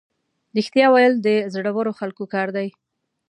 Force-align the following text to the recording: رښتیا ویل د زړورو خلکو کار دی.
رښتیا 0.57 0.87
ویل 0.89 1.13
د 1.21 1.27
زړورو 1.53 1.91
خلکو 1.99 2.23
کار 2.33 2.47
دی. 2.57 2.67